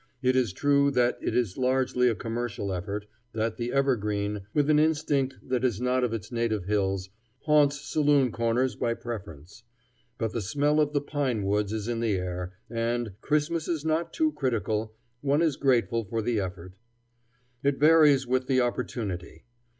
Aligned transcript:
It 0.23 0.35
is 0.35 0.51
true 0.51 0.89
that 0.89 1.19
it 1.21 1.35
is 1.35 1.59
largely 1.59 2.09
a 2.09 2.15
commercial 2.15 2.73
effort 2.73 3.05
that 3.33 3.57
the 3.57 3.71
evergreen, 3.71 4.47
with 4.51 4.67
an 4.67 4.79
instinct 4.79 5.35
that 5.47 5.63
is 5.63 5.79
not 5.79 6.03
of 6.03 6.11
its 6.11 6.31
native 6.31 6.65
hills, 6.65 7.11
haunts 7.41 7.79
saloon 7.81 8.31
corners 8.31 8.75
by 8.75 8.95
preference; 8.95 9.61
but 10.17 10.33
the 10.33 10.41
smell 10.41 10.79
of 10.79 10.93
the 10.93 11.01
pine 11.01 11.43
woods 11.43 11.71
is 11.71 11.87
in 11.87 11.99
the 11.99 12.15
air, 12.15 12.51
and 12.67 13.11
Christmas 13.21 13.67
is 13.67 13.85
not 13.85 14.11
too 14.11 14.31
critical 14.31 14.95
one 15.21 15.43
is 15.43 15.55
grateful 15.55 16.03
for 16.03 16.23
the 16.23 16.39
effort. 16.39 16.73
It 17.61 17.77
varies 17.77 18.25
with 18.25 18.47
the 18.47 18.59
opportunity. 18.59 19.45